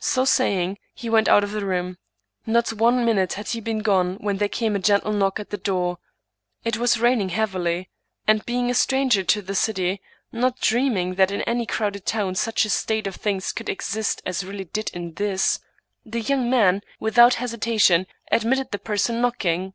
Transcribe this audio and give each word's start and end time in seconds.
So 0.00 0.24
saying, 0.24 0.78
he 0.94 1.10
went 1.10 1.28
out 1.28 1.44
of 1.44 1.50
the 1.52 1.66
room. 1.66 1.98
Not 2.46 2.72
one 2.72 3.04
minute 3.04 3.34
had 3.34 3.48
he 3.48 3.60
been 3.60 3.80
gone 3.80 4.14
when 4.22 4.38
there 4.38 4.48
came 4.48 4.74
a 4.74 4.78
gentle 4.78 5.12
knock 5.12 5.38
at 5.38 5.50
the 5.50 5.58
door. 5.58 5.98
It 6.64 6.78
was 6.78 6.98
raining 6.98 7.28
heavily, 7.28 7.90
and, 8.26 8.42
being 8.46 8.70
a 8.70 8.74
stranger 8.74 9.22
to 9.24 9.42
the 9.42 9.54
city, 9.54 10.00
not 10.32 10.60
dreaming 10.62 11.16
that 11.16 11.30
in 11.30 11.42
any 11.42 11.66
crowded 11.66 12.06
town 12.06 12.36
such 12.36 12.64
a 12.64 12.70
state 12.70 13.06
of 13.06 13.16
things 13.16 13.52
could 13.52 13.68
exist 13.68 14.22
as 14.24 14.46
really 14.46 14.64
did 14.64 14.88
in 14.94 15.12
this, 15.12 15.60
the 16.06 16.22
young 16.22 16.48
man, 16.48 16.80
without 16.98 17.34
hesitation, 17.34 18.06
admitted 18.32 18.70
the 18.70 18.78
person 18.78 19.20
knock 19.20 19.44
ing. 19.44 19.74